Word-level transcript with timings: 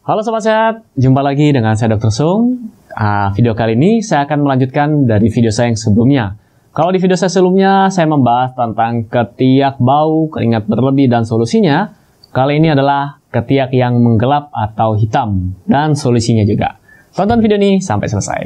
Halo 0.00 0.24
Sobat 0.24 0.40
Sehat, 0.40 0.74
jumpa 0.96 1.20
lagi 1.20 1.52
dengan 1.52 1.76
saya 1.76 1.92
Dr. 1.92 2.08
Sung. 2.08 2.72
Uh, 2.88 3.28
video 3.36 3.52
kali 3.52 3.76
ini 3.76 4.00
saya 4.00 4.24
akan 4.24 4.48
melanjutkan 4.48 5.04
dari 5.04 5.28
video 5.28 5.52
saya 5.52 5.68
yang 5.68 5.76
sebelumnya. 5.76 6.40
Kalau 6.72 6.88
di 6.88 6.96
video 6.96 7.20
saya 7.20 7.28
sebelumnya, 7.28 7.92
saya 7.92 8.08
membahas 8.08 8.56
tentang 8.56 9.04
ketiak 9.12 9.76
bau, 9.76 10.32
keringat 10.32 10.64
berlebih, 10.64 11.04
dan 11.12 11.28
solusinya. 11.28 11.92
Kali 12.32 12.56
ini 12.56 12.72
adalah 12.72 13.20
ketiak 13.28 13.76
yang 13.76 14.00
menggelap 14.00 14.48
atau 14.56 14.96
hitam, 14.96 15.52
dan 15.68 15.92
solusinya 15.92 16.48
juga. 16.48 16.80
Tonton 17.12 17.44
video 17.44 17.60
ini 17.60 17.84
sampai 17.84 18.08
selesai. 18.08 18.42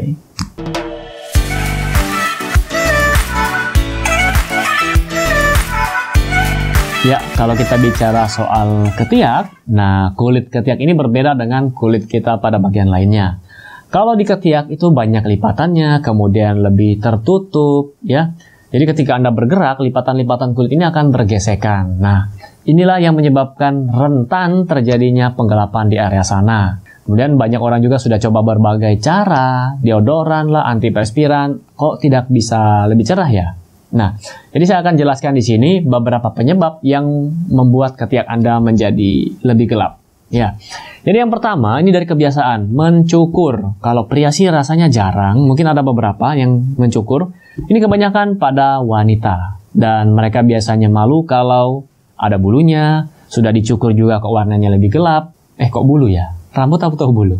Ya, 7.04 7.20
kalau 7.36 7.52
kita 7.52 7.76
bicara 7.76 8.24
soal 8.24 8.88
ketiak, 8.96 9.52
nah 9.68 10.16
kulit 10.16 10.48
ketiak 10.48 10.80
ini 10.80 10.96
berbeda 10.96 11.36
dengan 11.36 11.68
kulit 11.68 12.08
kita 12.08 12.40
pada 12.40 12.56
bagian 12.56 12.88
lainnya. 12.88 13.44
Kalau 13.92 14.16
di 14.16 14.24
ketiak 14.24 14.72
itu 14.72 14.88
banyak 14.88 15.20
lipatannya, 15.20 16.00
kemudian 16.00 16.64
lebih 16.64 17.04
tertutup, 17.04 18.00
ya. 18.00 18.32
Jadi 18.72 18.88
ketika 18.88 19.20
Anda 19.20 19.36
bergerak, 19.36 19.84
lipatan-lipatan 19.84 20.56
kulit 20.56 20.72
ini 20.72 20.88
akan 20.88 21.12
bergesekan. 21.12 22.00
Nah, 22.00 22.32
inilah 22.64 22.96
yang 22.96 23.20
menyebabkan 23.20 23.84
rentan 23.92 24.64
terjadinya 24.64 25.36
penggelapan 25.36 25.92
di 25.92 26.00
area 26.00 26.24
sana. 26.24 26.80
Kemudian 27.04 27.36
banyak 27.36 27.60
orang 27.60 27.84
juga 27.84 28.00
sudah 28.00 28.16
coba 28.16 28.56
berbagai 28.56 28.96
cara, 29.04 29.76
deodoran 29.76 30.48
lah, 30.48 30.72
antiperspiran, 30.72 31.76
kok 31.76 32.00
tidak 32.00 32.32
bisa 32.32 32.88
lebih 32.88 33.04
cerah 33.04 33.28
ya? 33.28 33.48
Nah, 33.94 34.18
jadi 34.50 34.64
saya 34.66 34.78
akan 34.82 34.98
jelaskan 34.98 35.38
di 35.38 35.42
sini 35.46 35.70
beberapa 35.78 36.34
penyebab 36.34 36.82
yang 36.82 37.06
membuat 37.46 37.94
ketiak 37.94 38.26
Anda 38.26 38.58
menjadi 38.58 39.38
lebih 39.46 39.70
gelap. 39.70 40.02
Ya. 40.34 40.58
Jadi 41.06 41.22
yang 41.22 41.30
pertama 41.30 41.78
ini 41.78 41.94
dari 41.94 42.02
kebiasaan 42.02 42.74
mencukur. 42.74 43.78
Kalau 43.78 44.10
pria 44.10 44.34
sih 44.34 44.50
rasanya 44.50 44.90
jarang, 44.90 45.46
mungkin 45.46 45.70
ada 45.70 45.86
beberapa 45.86 46.34
yang 46.34 46.74
mencukur. 46.74 47.30
Ini 47.54 47.78
kebanyakan 47.78 48.34
pada 48.42 48.82
wanita 48.82 49.62
dan 49.70 50.10
mereka 50.10 50.42
biasanya 50.42 50.90
malu 50.90 51.22
kalau 51.22 51.86
ada 52.18 52.34
bulunya, 52.34 53.06
sudah 53.30 53.54
dicukur 53.54 53.94
juga 53.94 54.18
kok 54.18 54.34
warnanya 54.34 54.74
lebih 54.74 54.90
gelap. 54.90 55.30
Eh 55.54 55.70
kok 55.70 55.86
bulu 55.86 56.10
ya? 56.10 56.34
Rambut 56.50 56.82
atau 56.82 57.14
bulu? 57.14 57.38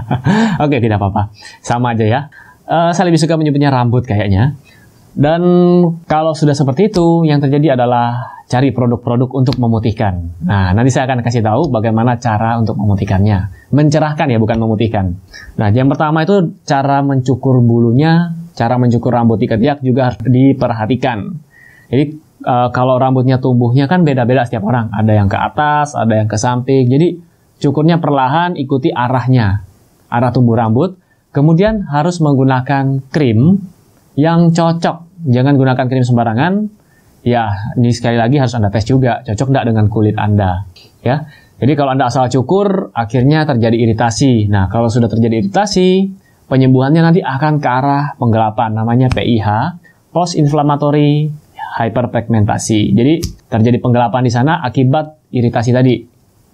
Oke, 0.64 0.80
tidak 0.80 1.00
apa-apa. 1.00 1.32
Sama 1.60 1.92
aja 1.92 2.04
ya. 2.04 2.20
Uh, 2.64 2.96
saya 2.96 3.12
lebih 3.12 3.20
suka 3.20 3.36
menyebutnya 3.36 3.68
rambut 3.68 4.08
kayaknya. 4.08 4.56
Dan 5.12 5.42
kalau 6.08 6.32
sudah 6.32 6.56
seperti 6.56 6.88
itu, 6.88 7.28
yang 7.28 7.36
terjadi 7.36 7.76
adalah 7.76 8.40
cari 8.48 8.72
produk-produk 8.72 9.28
untuk 9.32 9.60
memutihkan. 9.60 10.44
Nah, 10.44 10.72
nanti 10.72 10.88
saya 10.88 11.08
akan 11.08 11.20
kasih 11.20 11.44
tahu 11.44 11.68
bagaimana 11.68 12.16
cara 12.16 12.56
untuk 12.56 12.80
memutihkannya. 12.80 13.68
Mencerahkan 13.76 14.28
ya, 14.32 14.40
bukan 14.40 14.56
memutihkan. 14.56 15.16
Nah, 15.60 15.68
yang 15.68 15.92
pertama 15.92 16.24
itu 16.24 16.56
cara 16.64 17.04
mencukur 17.04 17.60
bulunya, 17.60 18.32
cara 18.56 18.80
mencukur 18.80 19.12
rambut 19.12 19.36
di 19.36 19.48
ketiak 19.48 19.84
juga 19.84 20.16
diperhatikan. 20.20 21.28
Jadi, 21.92 22.04
e, 22.40 22.54
kalau 22.72 22.96
rambutnya 22.96 23.36
tumbuhnya 23.36 23.88
kan 23.88 24.04
beda-beda 24.04 24.48
setiap 24.48 24.64
orang. 24.64 24.88
Ada 24.96 25.12
yang 25.12 25.28
ke 25.28 25.36
atas, 25.36 25.92
ada 25.92 26.24
yang 26.24 26.28
ke 26.28 26.40
samping. 26.40 26.88
Jadi, 26.88 27.20
cukurnya 27.60 28.00
perlahan 28.00 28.56
ikuti 28.56 28.88
arahnya, 28.88 29.64
arah 30.08 30.32
tumbuh 30.32 30.56
rambut. 30.56 30.96
Kemudian 31.32 31.88
harus 31.88 32.20
menggunakan 32.20 33.00
krim 33.08 33.60
yang 34.18 34.52
cocok. 34.52 35.26
Jangan 35.28 35.54
gunakan 35.56 35.86
krim 35.86 36.04
sembarangan. 36.04 36.52
Ya, 37.22 37.54
ini 37.78 37.94
sekali 37.94 38.18
lagi 38.18 38.42
harus 38.42 38.50
Anda 38.58 38.66
tes 38.74 38.82
juga, 38.82 39.22
cocok 39.22 39.48
tidak 39.54 39.64
dengan 39.70 39.86
kulit 39.86 40.18
Anda. 40.18 40.66
Ya, 41.06 41.30
jadi 41.62 41.78
kalau 41.78 41.94
Anda 41.94 42.10
asal 42.10 42.26
cukur, 42.26 42.90
akhirnya 42.90 43.46
terjadi 43.46 43.78
iritasi. 43.78 44.50
Nah, 44.50 44.66
kalau 44.66 44.90
sudah 44.90 45.06
terjadi 45.06 45.38
iritasi, 45.46 46.10
penyembuhannya 46.50 46.98
nanti 46.98 47.20
akan 47.22 47.62
ke 47.62 47.68
arah 47.70 48.18
penggelapan, 48.18 48.74
namanya 48.74 49.06
PIH, 49.14 49.78
post 50.10 50.34
inflammatory 50.34 51.30
hyperpigmentasi. 51.78 52.90
Jadi 52.90 53.14
terjadi 53.46 53.78
penggelapan 53.78 54.26
di 54.26 54.32
sana 54.34 54.58
akibat 54.58 55.30
iritasi 55.30 55.70
tadi. 55.70 56.02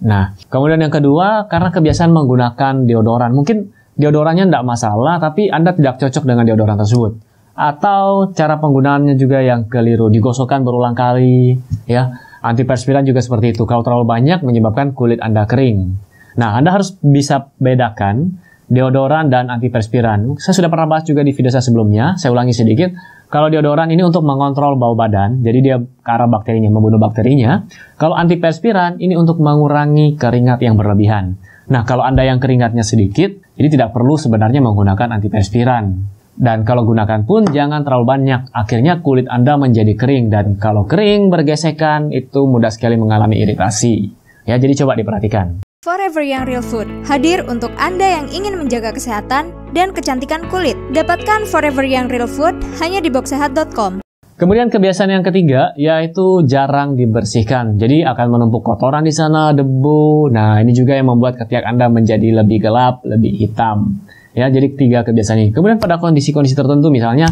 Nah, 0.05 0.37
kemudian 0.53 0.85
yang 0.85 0.93
kedua, 0.93 1.49
karena 1.49 1.73
kebiasaan 1.73 2.13
menggunakan 2.13 2.85
deodoran. 2.85 3.33
Mungkin 3.33 3.73
deodorannya 3.97 4.45
tidak 4.45 4.63
masalah, 4.69 5.17
tapi 5.17 5.49
Anda 5.49 5.73
tidak 5.73 5.97
cocok 5.97 6.29
dengan 6.29 6.45
deodoran 6.45 6.77
tersebut 6.77 7.28
atau 7.59 8.31
cara 8.31 8.55
penggunaannya 8.55 9.19
juga 9.19 9.43
yang 9.43 9.67
keliru. 9.67 10.07
Digosokkan 10.07 10.63
berulang 10.63 10.95
kali 10.95 11.59
ya. 11.83 12.15
Antiperspiran 12.39 13.03
juga 13.03 13.19
seperti 13.19 13.51
itu. 13.51 13.67
Kalau 13.67 13.83
terlalu 13.83 14.07
banyak 14.07 14.39
menyebabkan 14.47 14.95
kulit 14.95 15.19
anda 15.19 15.43
kering. 15.43 15.91
Nah 16.39 16.55
anda 16.55 16.71
harus 16.71 16.95
bisa 17.03 17.51
bedakan 17.59 18.39
deodoran 18.71 19.27
dan 19.27 19.51
antiperspiran. 19.51 20.39
Saya 20.39 20.55
sudah 20.55 20.71
pernah 20.71 20.87
bahas 20.87 21.03
juga 21.03 21.19
di 21.19 21.35
video 21.35 21.51
saya 21.51 21.59
sebelumnya. 21.59 22.15
Saya 22.15 22.31
ulangi 22.31 22.55
sedikit. 22.55 22.95
Kalau 23.27 23.51
deodoran 23.51 23.91
ini 23.91 24.07
untuk 24.07 24.23
mengontrol 24.23 24.79
bau 24.79 24.95
badan 24.95 25.43
jadi 25.43 25.59
dia 25.59 25.77
ke 25.83 26.09
arah 26.09 26.31
bakterinya 26.31 26.71
membunuh 26.71 26.95
bakterinya. 26.95 27.67
Kalau 27.99 28.15
antiperspiran 28.15 29.03
ini 29.03 29.19
untuk 29.19 29.43
mengurangi 29.43 30.15
keringat 30.15 30.63
yang 30.63 30.79
berlebihan. 30.79 31.35
Nah 31.67 31.83
kalau 31.83 32.07
anda 32.07 32.23
yang 32.23 32.39
keringatnya 32.39 32.87
sedikit 32.87 33.35
jadi 33.59 33.67
tidak 33.67 33.91
perlu 33.91 34.15
sebenarnya 34.15 34.63
menggunakan 34.63 35.11
antiperspiran 35.11 36.15
dan 36.39 36.63
kalau 36.63 36.87
gunakan 36.87 37.27
pun 37.27 37.43
jangan 37.51 37.83
terlalu 37.83 38.05
banyak, 38.07 38.47
akhirnya 38.55 39.03
kulit 39.03 39.27
Anda 39.27 39.59
menjadi 39.59 39.91
kering 39.99 40.31
dan 40.31 40.55
kalau 40.55 40.87
kering 40.87 41.27
bergesekan 41.27 42.15
itu 42.15 42.47
mudah 42.47 42.71
sekali 42.71 42.95
mengalami 42.95 43.43
iritasi. 43.43 44.07
Ya, 44.47 44.55
jadi 44.55 44.71
coba 44.79 44.95
diperhatikan. 44.95 45.59
Forever 45.83 46.23
Young 46.23 46.47
Real 46.47 46.63
Food 46.63 46.87
hadir 47.11 47.43
untuk 47.43 47.75
Anda 47.75 48.23
yang 48.23 48.31
ingin 48.31 48.55
menjaga 48.55 48.95
kesehatan 48.95 49.51
dan 49.75 49.91
kecantikan 49.91 50.47
kulit. 50.47 50.79
Dapatkan 50.95 51.43
Forever 51.43 51.83
Young 51.83 52.07
Real 52.07 52.27
Food 52.27 52.55
hanya 52.79 53.03
di 53.03 53.11
boxsehat.com. 53.11 53.99
Kemudian 54.39 54.71
kebiasaan 54.71 55.11
yang 55.11 55.27
ketiga 55.27 55.75
yaitu 55.75 56.47
jarang 56.47 56.95
dibersihkan. 56.95 57.75
Jadi 57.75 58.07
akan 58.07 58.27
menumpuk 58.31 58.63
kotoran 58.63 59.03
di 59.03 59.11
sana, 59.11 59.51
debu. 59.51 60.31
Nah, 60.31 60.63
ini 60.63 60.71
juga 60.71 60.95
yang 60.95 61.11
membuat 61.11 61.35
ketiak 61.35 61.67
Anda 61.67 61.91
menjadi 61.91 62.31
lebih 62.43 62.63
gelap, 62.63 63.03
lebih 63.03 63.35
hitam. 63.35 63.99
Ya, 64.39 64.47
jadi 64.47 64.71
tiga 64.71 65.03
kebiasaan 65.03 65.39
ini. 65.43 65.51
Kemudian 65.51 65.83
pada 65.83 65.99
kondisi-kondisi 65.99 66.55
tertentu 66.55 66.87
misalnya 66.87 67.27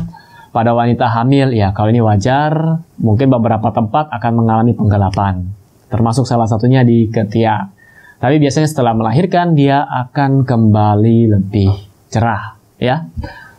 pada 0.52 0.76
wanita 0.76 1.08
hamil 1.08 1.56
ya 1.56 1.72
kalau 1.72 1.88
ini 1.88 2.04
wajar, 2.04 2.84
mungkin 3.00 3.32
beberapa 3.32 3.72
tempat 3.72 4.12
akan 4.12 4.32
mengalami 4.44 4.76
penggelapan. 4.76 5.48
Termasuk 5.88 6.28
salah 6.28 6.52
satunya 6.52 6.84
di 6.84 7.08
ketiak. 7.08 7.72
Tapi 8.20 8.44
biasanya 8.44 8.68
setelah 8.68 8.92
melahirkan 8.92 9.56
dia 9.56 9.88
akan 9.88 10.44
kembali 10.44 11.32
lebih 11.32 11.72
cerah, 12.12 12.60
ya. 12.76 13.08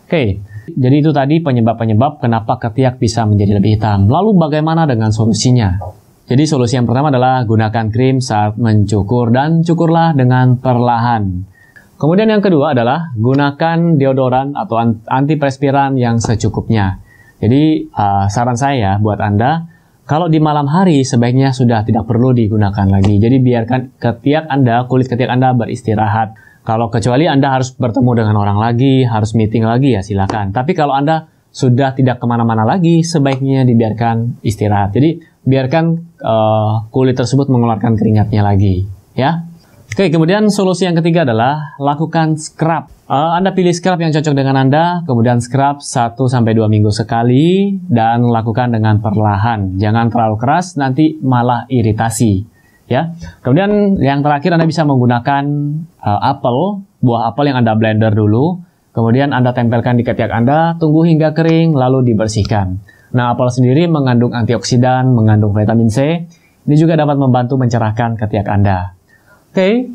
Oke. 0.05 0.45
Jadi 0.69 0.97
itu 1.01 1.17
tadi 1.17 1.41
penyebab-penyebab 1.41 2.21
kenapa 2.21 2.61
ketiak 2.61 3.01
bisa 3.01 3.25
menjadi 3.25 3.57
lebih 3.57 3.81
hitam. 3.81 4.13
Lalu 4.13 4.37
bagaimana 4.37 4.85
dengan 4.85 5.09
solusinya? 5.09 5.81
Jadi 6.29 6.45
solusi 6.45 6.77
yang 6.77 6.85
pertama 6.85 7.09
adalah 7.09 7.41
gunakan 7.49 7.89
krim 7.89 8.21
saat 8.21 8.61
mencukur 8.61 9.33
dan 9.33 9.65
cukurlah 9.65 10.13
dengan 10.13 10.61
perlahan. 10.61 11.57
Kemudian 11.99 12.31
yang 12.31 12.39
kedua 12.39 12.79
adalah 12.79 13.11
gunakan 13.19 13.99
deodoran 13.99 14.55
atau 14.55 14.79
antiperspiran 15.11 15.99
yang 15.99 16.23
secukupnya. 16.23 17.03
Jadi 17.43 17.91
uh, 17.91 18.31
saran 18.31 18.55
saya 18.55 19.03
buat 19.03 19.19
Anda, 19.19 19.67
kalau 20.07 20.31
di 20.31 20.39
malam 20.39 20.71
hari 20.71 21.03
sebaiknya 21.03 21.51
sudah 21.51 21.83
tidak 21.83 22.07
perlu 22.07 22.31
digunakan 22.31 22.87
lagi. 22.87 23.19
Jadi 23.19 23.43
biarkan 23.43 23.99
ketiak 23.99 24.47
Anda, 24.47 24.87
kulit 24.87 25.11
ketiak 25.11 25.27
Anda 25.27 25.53
beristirahat. 25.59 26.39
Kalau 26.63 26.87
kecuali 26.87 27.27
Anda 27.27 27.51
harus 27.51 27.75
bertemu 27.75 28.11
dengan 28.15 28.37
orang 28.39 28.63
lagi, 28.63 29.03
harus 29.03 29.35
meeting 29.35 29.67
lagi 29.67 29.99
ya 29.99 30.03
silakan. 30.05 30.55
Tapi 30.55 30.79
kalau 30.79 30.95
Anda 30.95 31.27
sudah 31.51 31.99
tidak 31.99 32.23
ke 32.23 32.27
mana-mana 32.31 32.63
lagi, 32.63 33.03
sebaiknya 33.03 33.67
dibiarkan 33.67 34.39
istirahat. 34.47 34.95
Jadi 34.95 35.19
biarkan 35.43 35.85
uh, 36.23 36.87
kulit 36.95 37.19
tersebut 37.19 37.51
mengeluarkan 37.51 37.99
keringatnya 37.99 38.45
lagi, 38.45 38.87
ya. 39.19 39.48
Oke, 39.89 40.13
kemudian 40.13 40.53
solusi 40.53 40.85
yang 40.85 40.95
ketiga 41.01 41.25
adalah 41.25 41.75
lakukan 41.81 42.37
scrub. 42.37 42.93
Uh, 43.09 43.33
anda 43.41 43.57
pilih 43.57 43.73
scrub 43.73 43.97
yang 43.97 44.13
cocok 44.13 44.37
dengan 44.37 44.61
Anda, 44.61 45.01
kemudian 45.09 45.41
scrub 45.41 45.81
1-2 45.81 46.29
minggu 46.69 46.93
sekali, 46.93 47.73
dan 47.89 48.21
lakukan 48.29 48.69
dengan 48.69 49.01
perlahan. 49.01 49.81
Jangan 49.81 50.13
terlalu 50.13 50.37
keras, 50.37 50.77
nanti 50.77 51.17
malah 51.25 51.65
iritasi. 51.73 52.45
Ya. 52.85 53.17
Kemudian 53.41 53.97
yang 53.97 54.21
terakhir 54.21 54.53
Anda 54.53 54.69
bisa 54.69 54.85
menggunakan 54.85 55.45
uh, 56.05 56.21
apel, 56.21 56.85
buah 57.01 57.33
apel 57.33 57.49
yang 57.49 57.65
Anda 57.65 57.73
blender 57.73 58.13
dulu, 58.13 58.61
kemudian 58.93 59.33
Anda 59.33 59.57
tempelkan 59.57 59.97
di 59.97 60.05
ketiak 60.05 60.29
Anda, 60.29 60.77
tunggu 60.77 61.09
hingga 61.09 61.33
kering, 61.33 61.73
lalu 61.73 62.13
dibersihkan. 62.13 62.77
Nah, 63.17 63.33
apel 63.33 63.49
sendiri 63.49 63.89
mengandung 63.89 64.37
antioksidan, 64.37 65.17
mengandung 65.17 65.57
vitamin 65.57 65.89
C, 65.89 66.29
ini 66.69 66.77
juga 66.77 66.93
dapat 66.93 67.17
membantu 67.17 67.57
mencerahkan 67.57 68.21
ketiak 68.21 68.45
Anda. 68.53 68.98
Oke, 69.53 69.89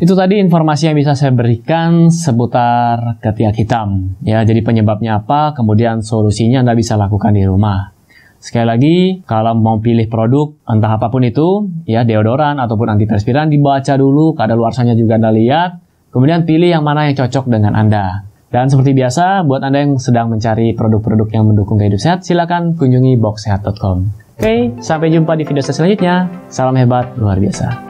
itu 0.00 0.12
tadi 0.12 0.36
informasi 0.40 0.92
yang 0.92 0.96
bisa 0.96 1.16
saya 1.16 1.32
berikan 1.32 2.12
seputar 2.12 3.20
ketiak 3.24 3.56
hitam. 3.56 4.16
Ya, 4.20 4.44
jadi 4.44 4.60
penyebabnya 4.60 5.24
apa, 5.24 5.56
kemudian 5.56 6.04
solusinya 6.04 6.60
Anda 6.60 6.76
bisa 6.76 7.00
lakukan 7.00 7.32
di 7.32 7.44
rumah. 7.48 7.96
Sekali 8.40 8.66
lagi, 8.66 8.96
kalau 9.28 9.52
mau 9.52 9.76
pilih 9.84 10.08
produk 10.08 10.56
entah 10.64 10.96
apa 10.96 11.12
pun 11.12 11.20
itu, 11.20 11.68
ya 11.84 12.08
deodoran 12.08 12.56
ataupun 12.56 12.96
antiperspiran 12.96 13.52
dibaca 13.52 14.00
dulu, 14.00 14.32
kadaluarsanya 14.32 14.96
juga 14.96 15.20
Anda 15.20 15.28
lihat, 15.32 15.70
kemudian 16.08 16.48
pilih 16.48 16.72
yang 16.72 16.84
mana 16.84 17.08
yang 17.08 17.20
cocok 17.20 17.52
dengan 17.52 17.76
Anda. 17.76 18.24
Dan 18.48 18.72
seperti 18.72 18.96
biasa, 18.96 19.44
buat 19.44 19.60
Anda 19.60 19.84
yang 19.84 20.00
sedang 20.00 20.32
mencari 20.32 20.72
produk-produk 20.72 21.28
yang 21.30 21.44
mendukung 21.52 21.76
gaya 21.76 21.92
hidup 21.92 22.00
sehat, 22.00 22.24
silakan 22.24 22.74
kunjungi 22.80 23.20
boxsehat.com. 23.20 23.96
Oke, 24.40 24.72
sampai 24.80 25.12
jumpa 25.12 25.36
di 25.36 25.44
video 25.44 25.60
selanjutnya. 25.60 26.32
Salam 26.48 26.74
hebat, 26.80 27.12
luar 27.20 27.36
biasa. 27.36 27.89